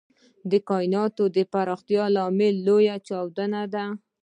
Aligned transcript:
د 0.51 0.53
کائناتو 0.69 1.23
پراختیا 1.53 2.05
لامل 2.15 2.55
لوی 2.67 2.87
چاودنه 3.07 3.61
وه. 3.71 3.85